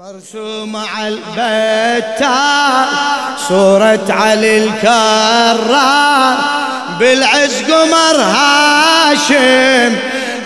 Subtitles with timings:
[0.00, 2.86] مرسوم على البتار
[3.48, 6.36] صورة علي الكرار
[6.98, 9.96] بالعز قمر هاشم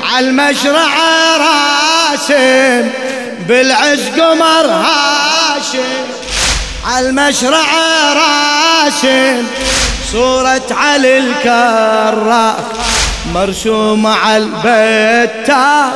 [0.02, 0.94] على المشرع
[1.36, 2.90] راسم
[3.48, 6.04] بالعز قمر هاشم
[6.86, 7.66] على المشرع
[8.12, 9.46] راسم
[10.12, 12.56] صورة علي الكرار
[13.34, 15.92] مرسومة على البتار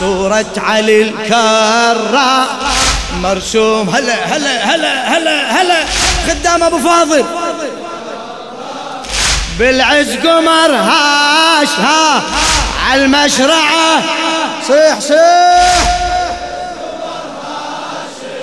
[0.00, 2.46] صورة علي الكرار
[3.20, 5.84] مرسوم هلا هلا هلا هلا هلا.
[6.28, 7.24] خدام ابو فاضل.
[9.58, 12.22] بالعز قمر هاش ها.
[12.86, 14.02] على المشرعة
[14.68, 15.88] صيح صيح.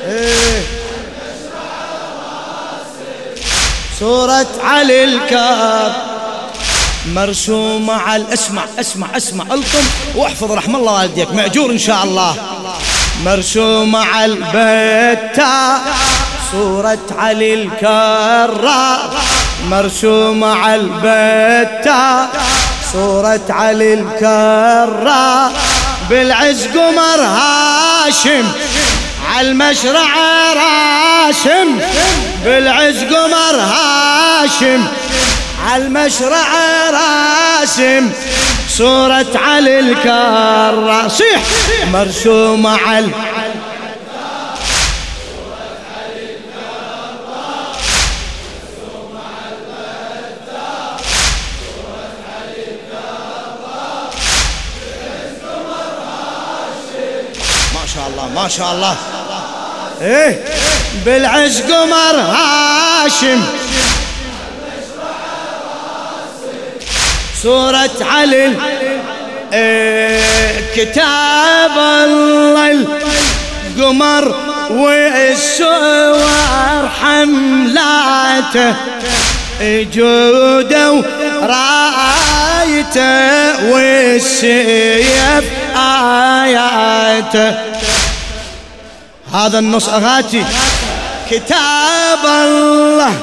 [0.08, 0.64] إيه.
[4.00, 5.92] صورة علي الكار
[7.06, 9.44] مرسومة على اسمع اسمع اسمع.
[9.44, 11.34] الطم واحفظ رحم الله والديك.
[11.34, 12.36] مأجور إن شاء الله.
[13.26, 15.42] مرسومة على البيت
[16.52, 19.14] صورة علي الكرار
[19.70, 21.94] مرسومة على البيت
[22.94, 25.52] صورة علي الكرار
[26.10, 28.46] بالعز قمر هاشم
[29.36, 30.08] على المشرع
[30.54, 31.80] راشم.
[32.46, 34.88] بالعز قمر هاشم
[35.68, 36.48] على المشرع
[36.90, 38.10] راسم
[38.80, 41.08] صورة علي الكرة.
[41.08, 41.42] صيح.
[41.92, 43.08] مرسومة على
[57.74, 58.96] ما شاء الله ما شاء الله.
[60.02, 60.44] إيه
[61.06, 63.44] بالعز قمر هاشم.
[67.44, 68.54] صورة علي.
[69.54, 70.20] إيه
[70.76, 72.72] كتاب الله
[73.78, 74.36] القمر
[74.72, 76.20] والسور
[77.02, 78.76] حملاته
[79.62, 80.92] جودة
[81.42, 82.94] ورايته
[83.72, 87.50] والسيف آياته.
[89.34, 90.46] هذا النص أغاتي.
[91.32, 93.14] كتاب الله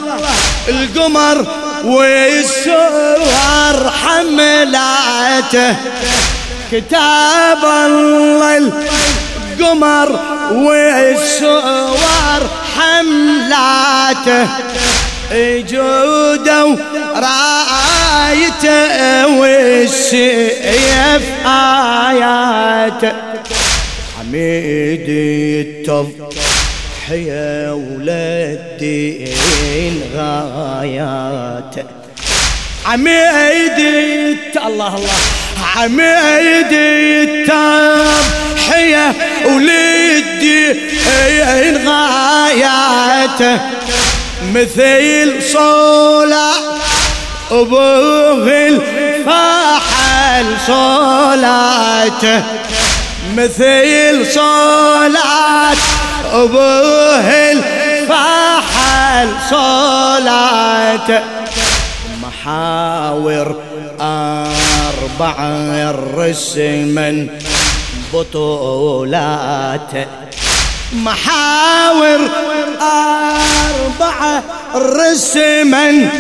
[0.69, 1.47] القمر
[1.87, 5.77] والسور حملاته
[6.73, 10.21] كتاب الله القمر
[10.53, 12.43] والسور
[12.77, 14.49] حملاته
[15.71, 16.65] جوده
[17.15, 18.77] ورايته
[19.27, 23.13] والسيف آياته
[24.19, 25.63] حميدي
[27.11, 29.31] التضحية وللدين
[30.17, 31.85] غاياته
[32.87, 34.37] عميدي
[34.67, 35.11] الله الله.
[35.77, 39.07] عميدي التضحية
[39.45, 40.77] وللدين
[41.89, 43.61] غاياته
[44.55, 46.51] مثل صولة
[47.51, 52.43] أبوه الفحل صلاته
[53.37, 55.77] مثل صلاة
[56.33, 61.21] أبوه الفحل صلاته
[62.23, 63.57] محاور
[64.01, 67.29] أربعة الرسمن
[68.15, 70.07] بطولاته
[70.93, 72.21] محاور
[72.81, 74.43] أربعة
[74.75, 76.11] رسما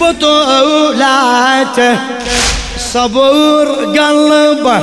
[0.00, 1.98] بطولاته
[2.92, 3.66] صبور
[3.98, 4.82] قلبه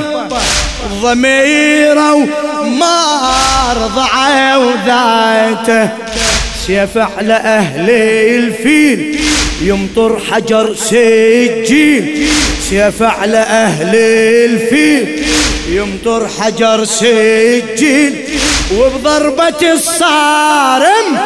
[1.02, 2.14] ضميره
[2.60, 5.88] وما رضعه وذاته
[6.66, 9.20] سيف على أهل الفيل
[9.60, 12.28] يمطر حجر سجيل.
[12.70, 15.24] سيف على أهل الفيل
[15.68, 18.24] يمطر حجر سجيل.
[18.76, 21.18] وبضربة الصارم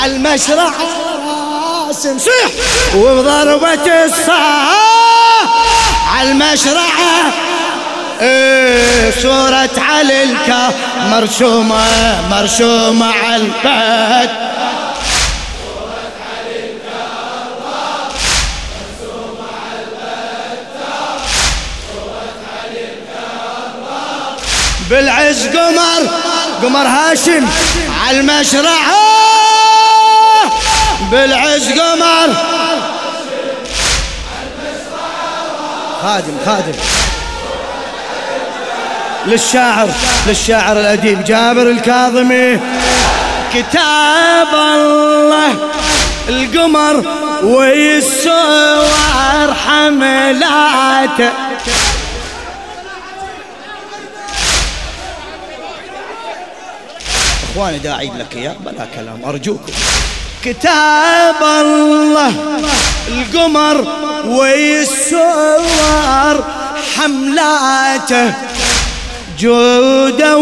[0.00, 0.72] على المشرع
[1.88, 2.50] راسم صيح.
[2.96, 5.48] وبضربة الصارم
[6.12, 6.88] على المشرع
[8.20, 8.67] إيه.
[9.10, 10.70] صورة علي الكا
[11.10, 14.30] مرسومة مرسومة على البيت
[24.90, 26.08] بالعز قمر
[26.62, 27.46] قمر هاشم
[28.06, 28.78] على المشرع.
[31.10, 32.34] بالعز قمر.
[36.02, 36.97] خادم خادم.
[39.28, 39.88] للشاعر
[40.26, 42.60] للشاعر الأديب جابر الكاظمي.
[43.54, 45.70] كتاب الله
[46.28, 47.04] القمر
[47.42, 48.88] والسوار
[49.54, 51.30] حملاته.
[57.52, 59.72] إخواني داعي لك يا بلا كلام أرجوكم.
[60.44, 62.32] كتاب الله
[63.08, 63.86] القمر
[64.26, 65.56] والسوار
[66.96, 68.32] حملاته.
[69.38, 70.36] جوده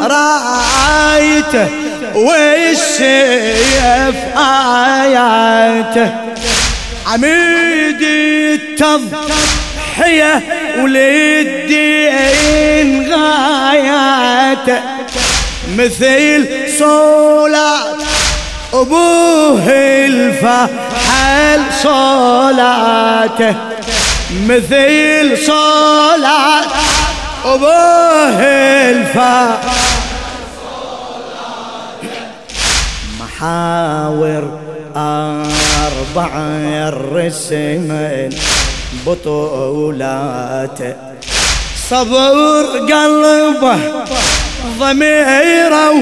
[0.00, 1.68] ورايته
[2.14, 6.10] والسيف آياته
[7.06, 8.02] عميد
[8.82, 10.42] التضحية
[11.70, 14.80] وللدين غاياته
[15.76, 16.46] مثل
[16.78, 17.96] صولات
[18.74, 19.62] أبوه
[20.06, 23.54] الفحل صلاته
[24.48, 26.62] مثل صلاة
[27.44, 28.42] أبوه
[28.90, 29.68] الفحل
[33.20, 34.60] محاور
[34.96, 36.30] أربع
[36.88, 38.30] الرسمين
[39.06, 40.94] بطولاته
[41.90, 43.78] صبر قلبه
[44.78, 45.94] ضميره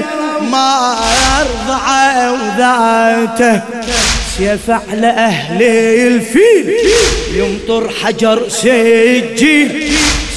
[0.51, 0.95] ما
[1.29, 1.85] يرضع
[2.31, 3.61] وذاته
[4.37, 5.63] سيف على أهل
[6.07, 6.73] الفيل
[7.33, 9.89] يمطر حجر سجين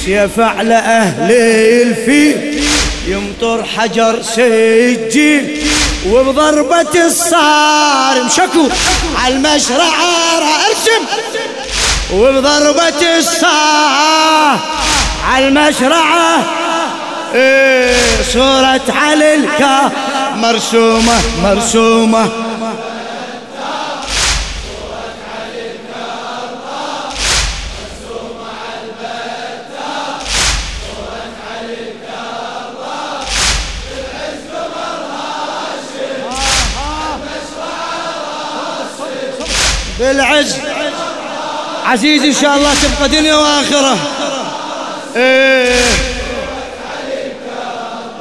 [0.05, 2.63] سيف على أهل الفيل.
[3.07, 5.57] يمطر حجر سجين
[6.09, 8.67] وبضربة الصارم شكو
[9.23, 11.03] على المشرعة أرسم.
[12.13, 14.59] وبضربة الصار
[15.27, 16.43] على المشرعة.
[17.35, 17.95] إيه
[18.33, 19.91] صورة علي الكا
[20.35, 22.29] مرسومة مرسومة.
[40.03, 40.55] بالعز
[41.85, 43.97] عزيز إن شاء الله تبقى دنيا وآخرة.
[45.15, 45.75] إيه.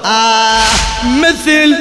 [0.05, 0.62] آه
[1.05, 1.76] مثل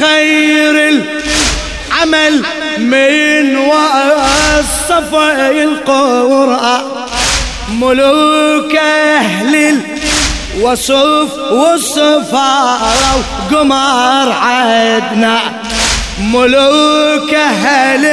[0.00, 2.42] خير العمل
[2.78, 6.82] من وصف القرآن.
[7.68, 9.80] ملوك أهل
[10.56, 12.96] الوصف والصفار
[13.50, 15.63] وقمر عدنا.
[16.18, 18.06] ملوك أهل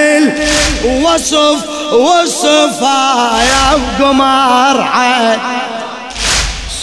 [0.86, 5.62] الوصف والصفايا وقمر عدنا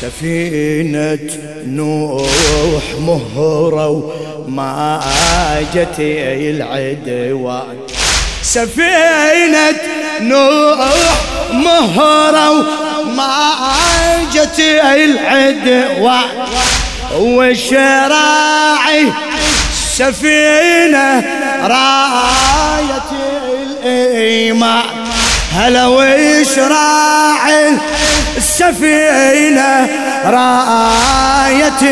[0.00, 1.18] سفينة
[1.66, 5.00] نوح مهرة وما
[5.74, 7.76] جت العدوان.
[8.42, 9.76] سفينة
[10.20, 10.78] نوح
[11.52, 13.52] مهرة وما
[14.34, 14.60] جت
[14.94, 16.28] العدوان.
[17.20, 19.12] وشراعي
[19.98, 21.24] سفينة
[21.62, 23.10] راية
[23.82, 24.82] الإيمان
[25.52, 27.78] هلا وش راعي؟
[28.36, 29.88] السفينة
[30.24, 31.82] راية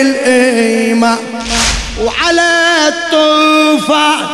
[0.00, 1.18] الإيمان.
[2.00, 2.50] وعلى
[2.88, 4.26] الطوفان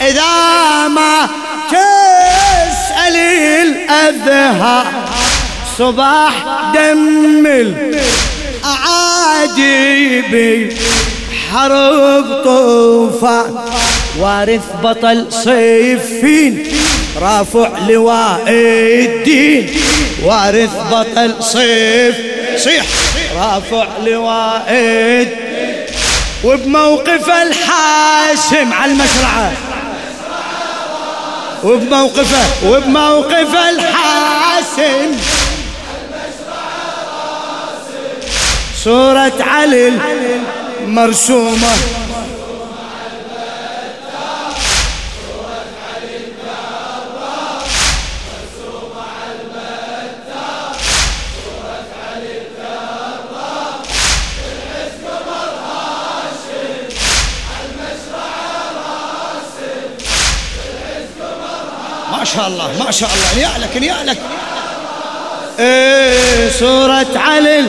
[0.00, 1.28] إذا ما
[1.68, 3.16] تسأل
[3.66, 4.84] الأذهى
[5.78, 6.32] صباح
[6.74, 7.46] دم
[8.64, 10.32] الأعاجيب
[11.52, 13.54] حرب طوفان
[14.18, 16.66] وارث بطل صيفين
[17.20, 19.70] رافع لواء الدين.
[20.24, 22.16] وارث بطل صيف
[22.56, 22.84] صيح
[23.36, 25.86] رافع لواء الدين.
[26.44, 29.52] وبموقف الحاسم على المشرعة.
[31.64, 35.16] وبموقفه وبموقف الحاسم.
[38.84, 39.92] صورة علي
[40.86, 41.72] مرسومة.
[62.12, 63.42] ما شاء الله ما شاء الله.
[63.42, 64.18] يعلك يعلك
[65.58, 67.64] إيه سورة علي.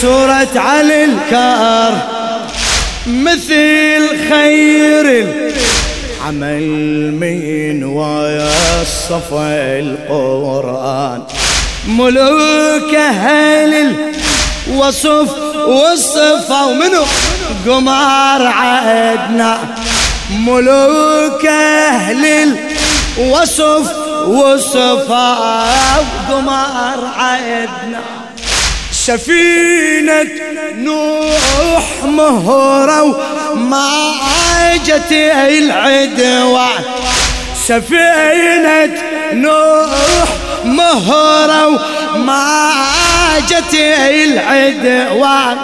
[0.00, 1.92] سورة علي الكار
[3.06, 5.26] مثل خير
[6.26, 11.22] عمل من ويصف القرآن.
[11.88, 13.94] ملوك أهل
[14.68, 15.30] الوصف
[15.66, 17.04] والصفة ومنو
[17.66, 19.58] قمار عدنا.
[20.30, 22.54] ملوك أهل
[23.18, 23.96] الوصف
[24.26, 28.19] والصفاء وقمر عيدنا
[29.06, 30.28] سفينة
[30.78, 33.02] نوح مهرة
[33.52, 33.88] وما
[34.86, 36.82] جت العدوان
[37.66, 38.92] سفينة
[39.32, 40.28] نوح
[40.64, 41.66] مهرة
[42.14, 42.72] وما
[43.48, 45.56] جت العدوان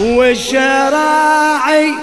[0.00, 1.94] والشراعي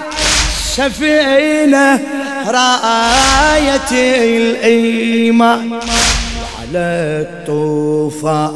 [0.76, 2.00] سفينة
[2.46, 5.80] راية الإيمان.
[6.58, 8.54] على الطوفان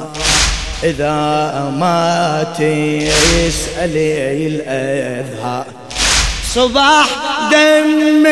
[0.84, 3.96] إذا ما تسأل
[4.46, 5.64] الأذهان.
[6.54, 7.06] صباح
[7.52, 8.26] دم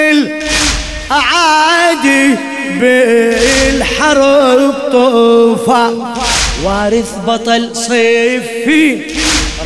[1.10, 2.34] الأعادي
[2.80, 6.04] بالحرب طوفان
[6.64, 9.00] وارث بطل صيفي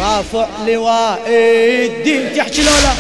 [0.01, 2.37] رافع لواء الدين.
[2.37, 2.93] تحكي لولا.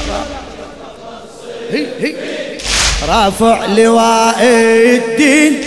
[3.08, 5.60] رافع لواء الدين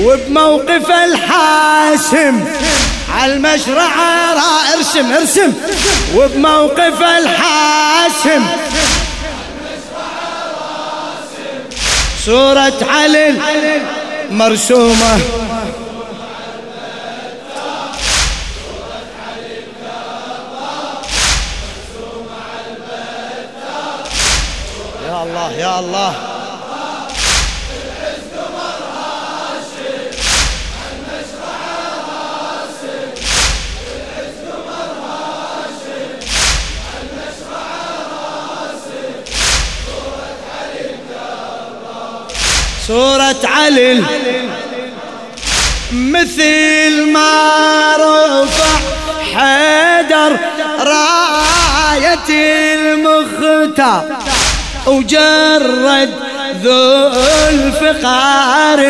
[0.00, 2.44] وبموقف الحاسم
[3.18, 4.38] على المشرعة
[4.76, 5.52] ارسم ارسم
[6.14, 8.46] وبموقف الحاسم.
[12.24, 13.34] صورة علي
[14.30, 15.20] مرسومة.
[25.08, 26.27] يا الله يا الله.
[42.88, 44.04] صورة علي.
[45.92, 48.78] مثل ما رفع
[49.34, 50.38] حيدر
[50.78, 52.28] راية
[52.74, 54.04] المختار
[54.86, 56.14] وجرد
[56.62, 57.12] ذو
[57.48, 58.80] الفقار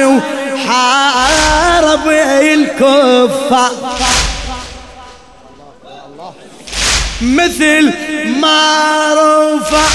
[0.56, 2.08] وحارب
[2.40, 3.72] الكفار.
[7.20, 7.92] مثل
[8.40, 9.86] ما رفع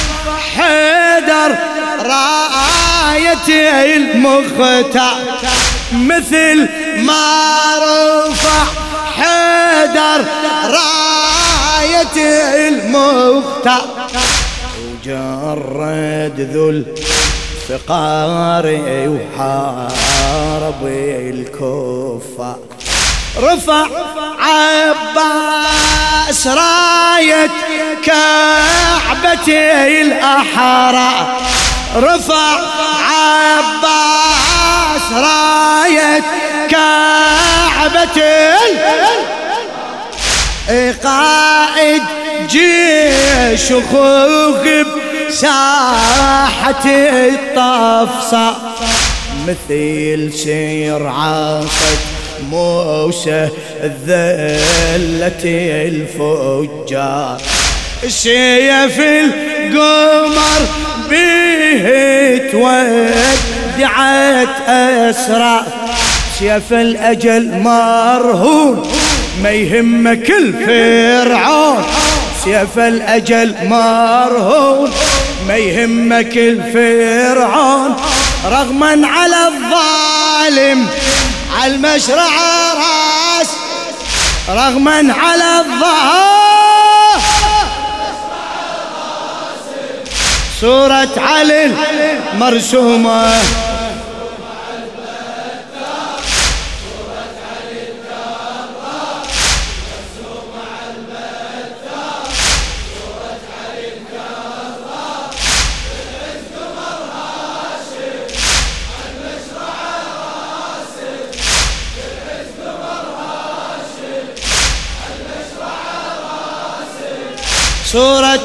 [0.55, 1.55] حيدر
[1.99, 2.82] راية
[3.95, 5.17] المختار
[5.93, 6.67] مثل
[6.97, 8.63] ما رفع
[9.15, 10.25] حيدر
[10.65, 12.17] راية
[12.67, 13.85] المختار
[14.83, 16.69] وجرد ذو
[17.69, 18.65] الفقار
[19.07, 22.59] وحارب الكفار.
[23.37, 23.87] رفع
[24.39, 27.49] عباس راية
[28.05, 29.47] كعبة
[30.01, 31.41] الأحرار.
[31.95, 32.57] رفع
[33.11, 36.23] عباس راية
[36.69, 38.21] كعبة
[41.03, 42.03] قائد
[42.49, 44.67] جيش أخوك
[45.29, 48.55] بساحة الطفصة.
[49.47, 51.99] مثل سير عاصد
[52.49, 53.49] موسى
[53.83, 55.43] الذلة
[55.87, 57.41] الفجار.
[58.07, 60.61] سيف القمر
[61.09, 63.89] به تودعت
[64.69, 65.65] أسرى
[66.39, 68.91] سيف الأجل مرهون
[69.43, 71.83] ما يهمك الفرعون
[72.43, 74.91] سيف الأجل مرهون
[75.47, 77.95] ما يهمك الفرعون
[78.45, 80.87] رغما على الظالم
[81.59, 82.29] على المشرع
[82.73, 83.47] راس.
[84.49, 86.52] رغما على الظهر
[90.63, 91.71] صورة علي
[92.39, 93.25] مرسومة.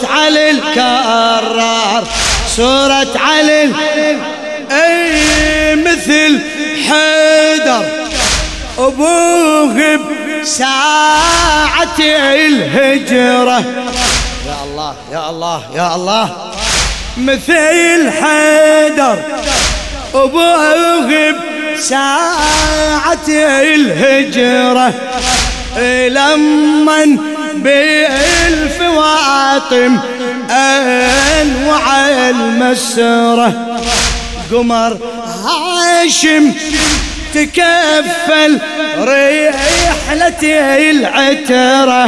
[0.05, 2.05] علي الكرار.
[2.57, 3.71] صورة علي
[4.71, 6.41] أي مثل
[6.89, 7.85] حيدر.
[8.79, 10.01] ابوه
[10.43, 13.59] بساعة الهجرة.
[14.47, 16.29] يا الله يا الله يا الله.
[17.17, 19.19] مثل حيدر.
[20.15, 21.35] ابوه
[21.75, 24.93] بساعة الهجرة.
[26.09, 27.19] لمن
[28.49, 29.19] بالفواطم
[30.51, 31.85] أنوع
[32.31, 33.79] المسرة.
[34.53, 34.99] قمر
[35.45, 36.53] هاشم
[37.35, 38.59] تكفل
[38.99, 40.43] رحلة
[40.91, 42.05] العترة.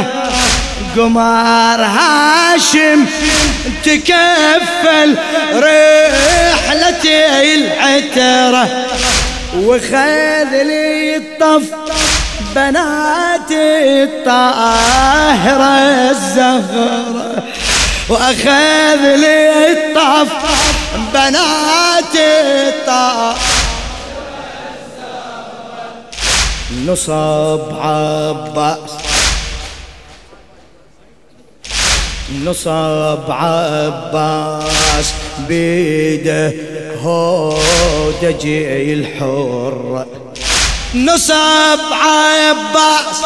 [0.97, 3.05] قمر هاشم
[3.85, 5.09] تكفل
[5.53, 7.05] رحلة
[7.41, 8.65] العترة.
[9.55, 11.63] وخذ لي الطف
[12.55, 13.51] بنات
[14.01, 15.63] الطاهرة
[16.11, 17.43] الزهرة
[18.09, 20.31] وأخذ لي الطف
[21.13, 23.35] بنات الطاهرة.
[26.87, 28.91] نصب عباس
[32.45, 35.13] نصب عباس
[35.47, 36.53] بيده
[37.03, 40.05] هودجي الحر
[40.95, 43.21] نصب عباس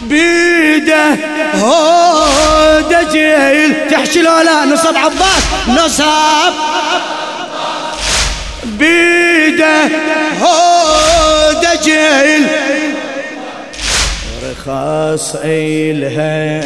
[0.00, 1.16] بيده.
[1.54, 3.34] هودجي
[3.90, 6.52] تحشي لا نصب عباس نصب
[8.64, 9.88] بيده.
[10.40, 12.00] هودجي
[14.50, 16.64] رخاص إلها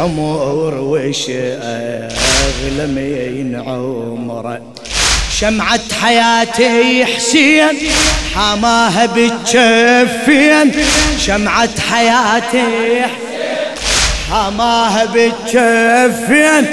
[0.00, 4.60] عمر وش أغلى من عمره.
[5.40, 7.90] شمعة حياتي حسين
[8.34, 10.84] حماها بتشفين.
[11.18, 13.02] شمعة حياتي
[14.30, 16.70] حماها بتشفين.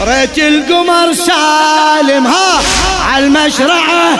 [0.00, 2.62] ريت القمر سالم ها
[3.08, 4.18] عالمشرعة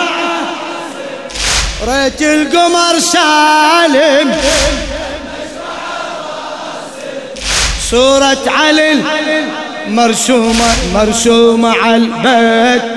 [1.87, 4.35] ريت القمر سالم.
[7.91, 9.03] صورة علي
[9.87, 12.94] مرسومة مرسومة على البيت.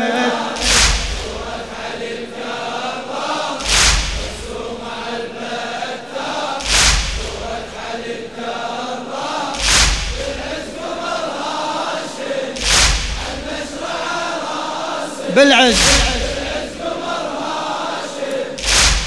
[15.39, 15.75] بالعز.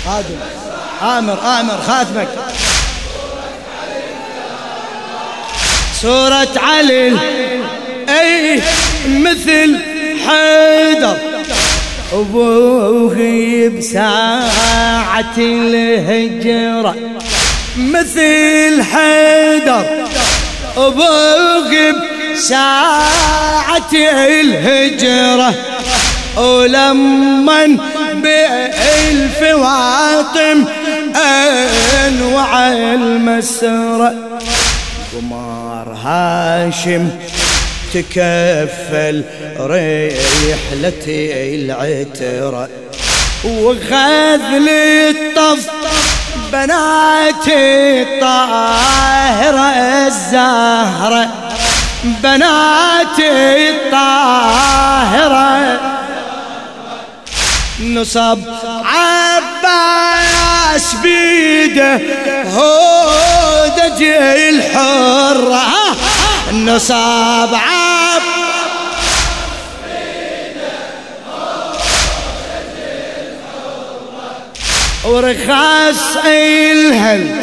[0.05, 0.39] خادم
[1.01, 2.27] آمر آمر خاتمك.
[6.01, 7.17] صورة علي.
[8.09, 8.61] أي
[9.07, 9.79] مثل
[10.27, 11.17] حيدر.
[12.13, 13.15] أبوه
[13.77, 16.95] بساعة الهجرة.
[17.77, 19.85] مثل حيدر.
[20.77, 21.93] أبوه
[22.33, 25.53] بساعة الهجرة.
[26.37, 27.77] ولمن
[29.33, 30.65] بالفواطم
[32.07, 34.13] أنوع المسرة
[35.13, 37.09] قمار هاشم
[37.93, 39.23] تكفل
[39.59, 41.07] رحلة
[41.55, 42.69] العترة.
[43.43, 45.69] وخذ الطف
[46.53, 49.69] بناتي الطاهرة
[50.07, 51.29] الزهرة.
[52.03, 54.90] بناتي الطاهرة
[58.01, 58.39] نصب
[58.85, 61.99] عباس بيده
[62.55, 65.63] هودج الحرة
[66.53, 68.21] نصب عباس
[75.05, 77.41] ورخاص إلهل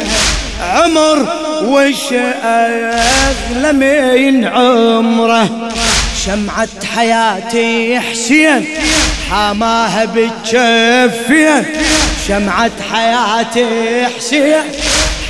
[0.61, 1.27] عمر
[1.63, 5.69] وش اغلى من عمره.
[6.25, 8.65] شمعة حياتي حسين.
[9.31, 11.65] حماها بتشفين
[12.27, 14.63] شمعة حياتي حسين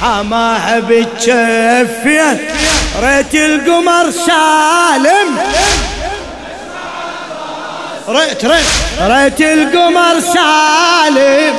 [0.02, 2.38] حماها بتشفين
[3.02, 5.38] ريت القمر سالم.
[8.10, 8.66] ريت ريت.
[9.02, 11.56] ريت القمر سالم.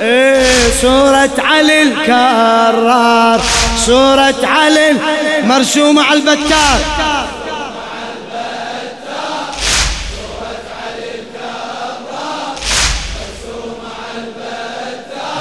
[0.00, 3.40] إيه صورة علي الكرار
[3.86, 4.96] صورة علي
[5.44, 6.80] مرسومة على البتار.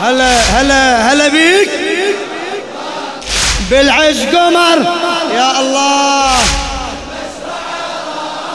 [0.04, 1.70] هلا هلا هلا بيك.
[3.72, 4.86] بالعز قمر
[5.36, 6.36] يا الله.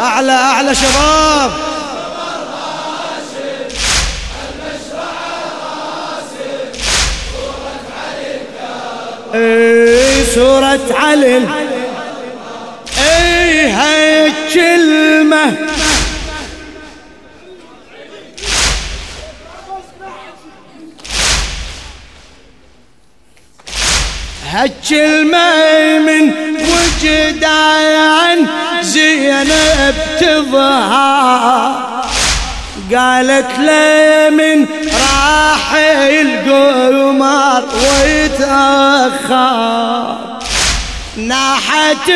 [0.00, 1.50] أعلى أعلى شباب.
[9.34, 11.36] إي سورة علي
[12.98, 15.56] إي هاي كلمة.
[24.50, 28.46] هالكلمة من وجدان
[28.80, 31.88] زينب تظهر.
[32.94, 35.74] قالت لي من راح
[36.10, 39.48] القمر ويتأخر.
[41.16, 42.10] ناحت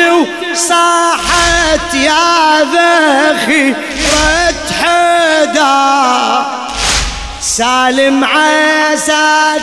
[0.53, 3.73] وصاحت يا ذخي
[4.81, 6.45] حدا
[7.41, 9.61] سالم عساك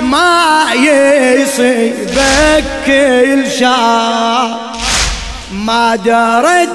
[0.00, 4.72] وما يصيبك كل شهر
[5.52, 6.68] ما درت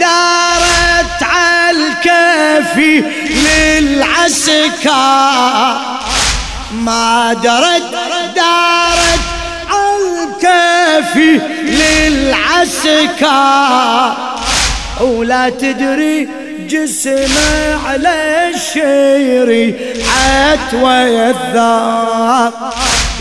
[0.00, 3.04] دارت عالكفي
[3.46, 4.90] للعسكر.
[6.72, 7.82] ما درت
[8.36, 9.20] دارت
[9.70, 13.30] عالكفي للعسكر.
[15.00, 16.39] ولا تدري
[16.70, 19.74] جسمه على الشيري
[20.18, 22.52] عتوى الثار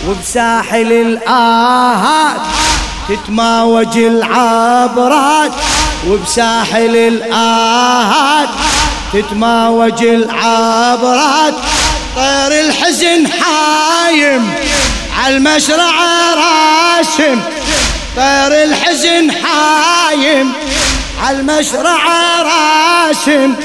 [0.07, 2.41] وبساحل الآهات
[3.09, 5.51] تتماوج العبرات.
[6.07, 8.49] وبساحل الآهات
[9.13, 11.53] تتماوج العبرات.
[12.15, 14.53] طير الحزن حايم
[15.17, 15.95] عالمشرع
[16.33, 17.39] راسم
[18.15, 20.53] طير الحزن حايم
[21.23, 21.99] عالمشرع
[22.41, 23.55] راسم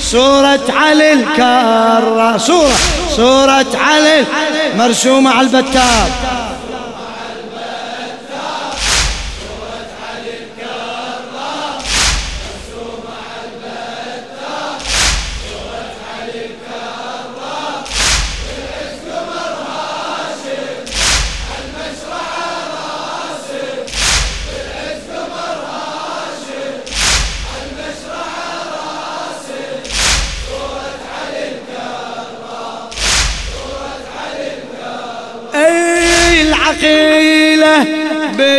[0.00, 2.36] صورة علي الكرة.
[2.36, 2.76] صورة
[3.16, 4.24] صورة علي
[4.74, 6.10] مرسومة على البتاب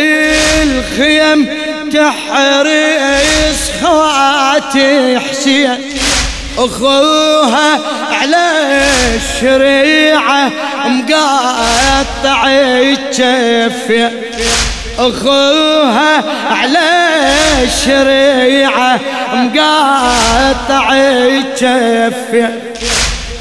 [0.00, 1.48] بالخيم
[1.92, 5.78] تحرس خواتي حسين
[6.58, 7.80] أخوها
[8.12, 8.80] على
[9.16, 10.50] الشريعة
[10.86, 14.10] مقاطع الجفة
[14.98, 16.90] أخوها على
[17.64, 19.00] الشريعة
[19.32, 22.48] مقاطع الجفة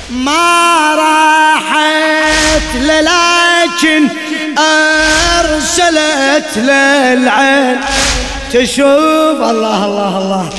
[0.10, 4.10] ما راحت لكن
[4.58, 7.80] أرسلت للعين.
[8.54, 10.50] تشوف الله الله الله.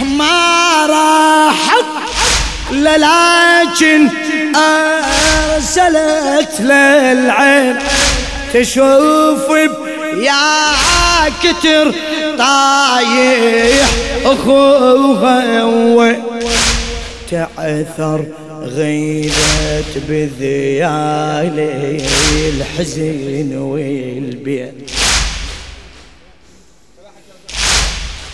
[0.00, 1.84] ما راحت
[2.72, 4.08] لكن
[4.56, 7.78] أرسلت للعين.
[8.54, 9.50] تشوف
[10.16, 10.72] يا
[11.42, 11.92] كتر
[12.38, 13.88] طايح
[14.24, 15.62] أخوها
[17.30, 18.24] تعثر
[18.66, 22.00] غيبت بذيالي
[22.48, 24.90] الحزن والبيت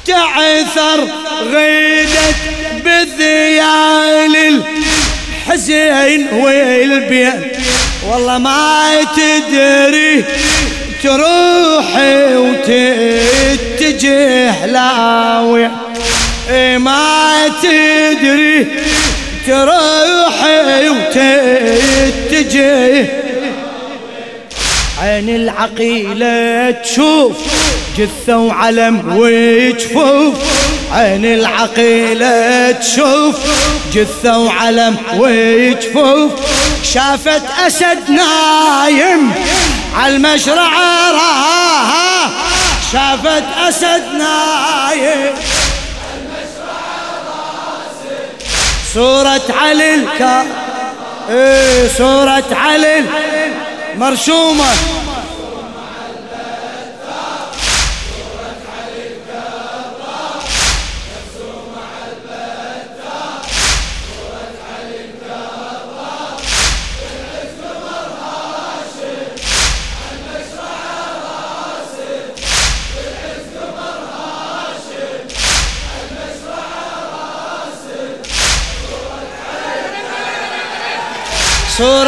[0.07, 1.09] تعثر
[1.53, 2.37] غيدت
[2.85, 4.37] بذيال
[5.49, 7.57] الحزن والبيت
[8.11, 10.25] والله ما تدري
[11.03, 13.87] تروحي وتتجه
[14.67, 15.71] لاوي
[16.79, 18.67] ما تدري
[19.47, 22.63] تروحي وتتجه.
[25.03, 27.37] عين العقيلة تشوف
[27.99, 30.35] جثة وعلم وجفوف
[30.93, 33.37] عين العقيلة تشوف
[33.95, 36.31] جثة وعلم وجفوف
[36.95, 39.33] شافت أسد نايم
[39.97, 40.71] عالمشرع
[41.11, 42.31] راها.
[42.93, 45.33] شافت أسد نايم.
[48.95, 50.47] صورة علي الكا
[51.31, 53.05] إيه صورة علي
[53.97, 54.65] مرسومة.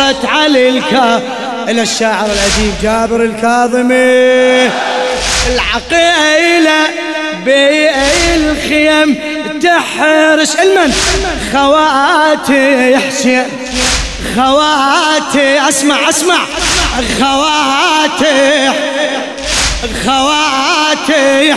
[0.04, 1.22] صورة علي الكا
[1.68, 4.70] إلى الشاعر الأديب جابر الكاظمي.
[5.46, 6.86] العقيلة
[7.44, 9.16] بالخيم
[9.62, 10.92] تحرس المن؟
[11.52, 13.46] خواتي حسين
[14.36, 16.38] خواتي أسمع أسمع.
[17.20, 18.72] خواتي
[20.06, 21.54] خواتي.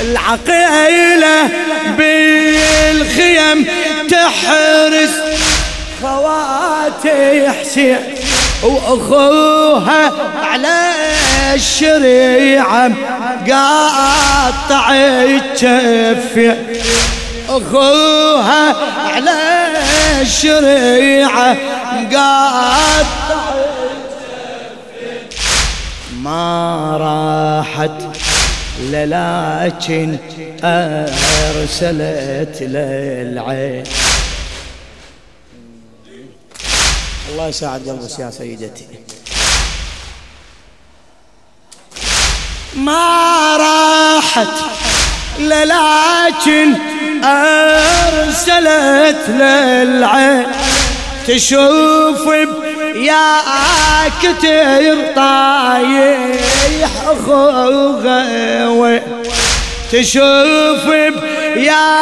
[0.00, 1.48] العقيلة
[1.98, 3.66] بالخيم
[4.10, 5.25] تحرس
[6.02, 7.98] خواتي حسين
[8.62, 10.92] وأخوها على
[11.54, 12.92] الشريعة
[13.50, 16.56] قاطع الجفة
[17.48, 18.74] أخوها
[19.14, 19.72] على
[20.22, 21.56] الشريعة
[22.12, 23.06] قاطع
[26.22, 28.02] ما راحت
[28.80, 30.16] لكن
[30.64, 33.84] أرسلت للعين.
[37.28, 38.86] الله يساعد قلبك يا سيدتي.
[42.74, 44.48] ما راحت
[45.38, 46.74] لكن
[47.24, 50.46] أرسلت للعين.
[51.26, 52.26] تشوف
[52.96, 53.40] يا
[54.22, 58.24] كتير طايح أخوه
[59.92, 60.86] تشوف
[61.56, 61.98] يا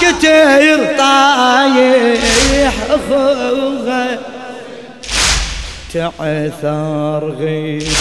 [0.00, 4.18] كتير طايح أخوه
[5.94, 7.96] تعثر غيبت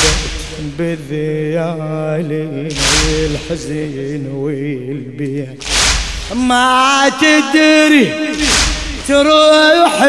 [0.77, 2.31] بالذيال
[3.19, 5.45] الحزين والبيع.
[6.35, 8.11] ما تدري
[9.07, 10.01] تروح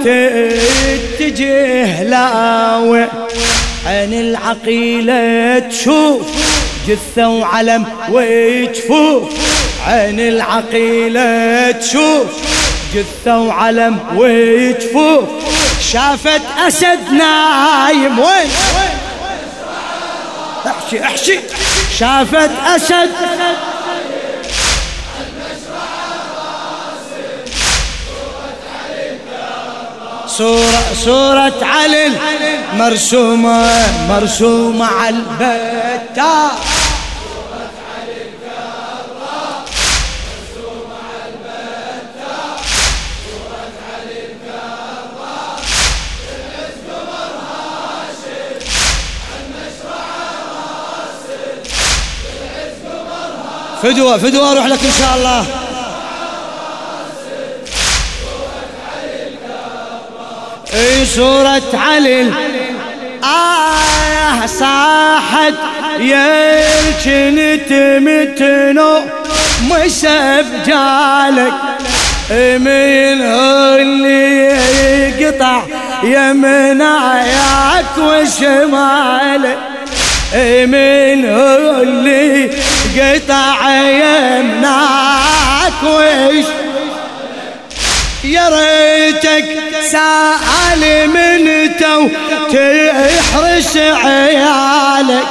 [0.00, 3.06] وتتجه لاوي
[3.86, 6.26] عين العقيلة تشوف
[6.88, 9.30] جثة وعلم وجفوف
[9.86, 12.26] عين العقيلة تشوف
[12.94, 15.24] جثة وعلم وجفوف
[15.92, 18.18] شافت أسد نايم.
[18.18, 18.50] وين؟
[20.66, 21.40] احشي احشي.
[21.98, 23.10] شافت أسد.
[30.26, 32.10] صورة صورة علي
[32.74, 33.66] مرسومة
[34.08, 36.50] مرسومة على البتة.
[53.82, 55.44] فدوة فدوة أروح لك إن شاء الله.
[60.74, 62.32] إي صورة علي.
[63.24, 65.54] آه صاحت
[65.98, 69.00] يركن تمتنو
[69.70, 71.52] مسب جالك.
[72.30, 74.52] من اللي
[75.18, 75.62] يقطع
[76.02, 79.58] يمنعك وشمالك.
[80.66, 82.50] من اللي
[83.00, 86.44] قطع يمنعك وش
[88.24, 89.44] يا ريتك
[89.90, 92.08] سالم انت
[92.52, 95.26] وتحرس عيالك.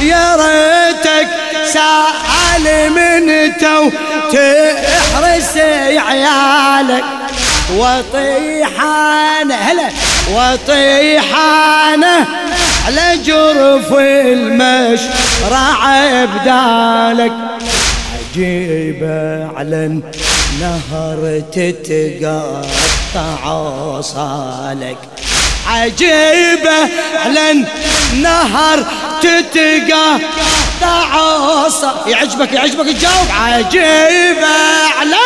[0.00, 1.28] يا ريتك
[1.72, 3.90] سالم انت
[4.32, 5.56] وتحرس
[6.08, 7.04] عيالك.
[7.76, 9.88] واطيح انا هلا
[10.34, 12.26] واطيح انا
[12.86, 15.80] على جرف المشرع
[16.24, 17.32] بدالك
[18.34, 23.42] عجيبة على النهر تتقطع
[24.00, 24.98] صالك
[25.66, 26.88] عجيبة
[27.24, 28.84] على النهر
[29.22, 31.10] تتقطع
[31.68, 34.46] صالك يعجبك يعجبك تجاوب عجيبة
[35.00, 35.16] على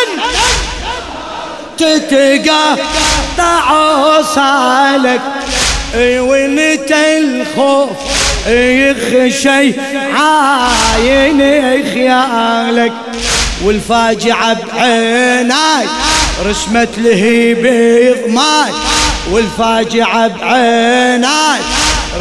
[1.78, 3.66] تتقطع
[4.22, 5.20] صالك
[5.96, 7.88] وانت الخوف
[8.48, 9.72] يخشي
[10.14, 11.38] عاين
[11.94, 12.92] خيالك.
[13.64, 15.86] والفاجعة بعيناي
[16.46, 18.72] رسمت له بضماي
[19.30, 21.60] والفاجعة بعيناي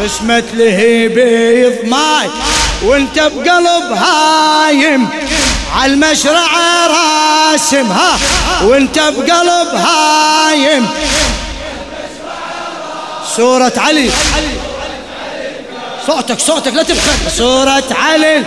[0.04, 2.30] رسمت له بضماي
[2.84, 5.08] وانت بقلب هايم
[5.76, 6.48] عالمشرع
[6.88, 8.18] راسم ها
[8.64, 10.88] وانت بقلب هايم
[13.38, 14.10] صورة علي.
[16.08, 18.44] صوتك صوتك لا تبخل صورة علي.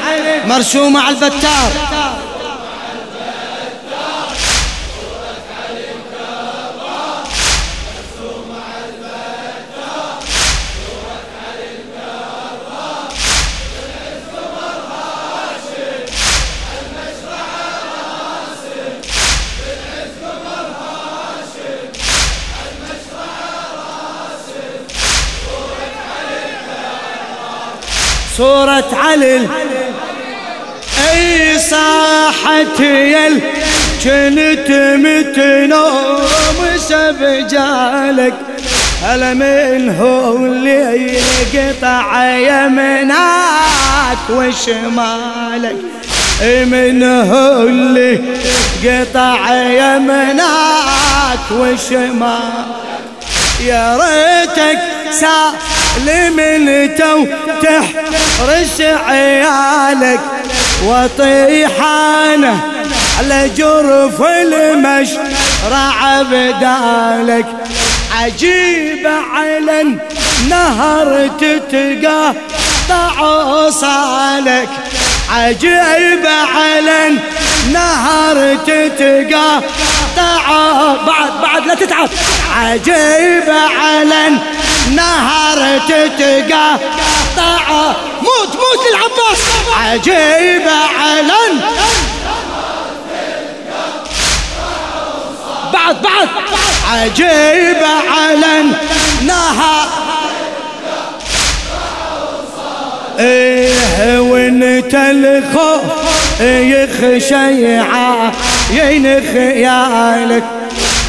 [0.46, 1.70] مرسومة على البتار.
[28.37, 29.49] صورة علي.
[31.12, 33.40] أي صاحت يل
[34.05, 34.70] كنت
[35.05, 38.35] متنوم سبجالك
[39.35, 41.18] من هو اللي
[41.55, 45.77] قطع يمناك وشمالك؟
[46.42, 48.20] من هو اللي
[48.85, 52.66] قطع يمناك وشمالك؟
[53.64, 54.79] يا ريتك
[55.97, 57.27] سالم تو
[57.63, 60.21] تحرس عيالك
[60.85, 62.61] وطيحانه
[63.19, 67.47] على جرف المشرع بدالك.
[68.21, 73.17] عجيبة على النهر تتقطع
[73.71, 74.69] صالك.
[75.31, 80.47] عجيبة على النهر تتقطع
[81.07, 82.09] بعد بعد لا تتعب.
[82.57, 84.29] عجيبة على
[84.87, 87.68] النهر تتقطع
[88.22, 89.42] موت موت للعباس.
[89.77, 91.35] عجيبة على
[95.72, 96.29] بعد بعد.
[96.92, 98.61] عجيبة على
[99.20, 99.87] النهر
[103.18, 105.83] إيه وانت الخوف
[106.40, 107.79] يخشى
[108.81, 110.44] عين خيالك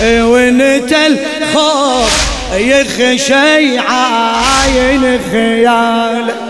[0.01, 6.46] إيه وانت الخوف يخشى عين خيالك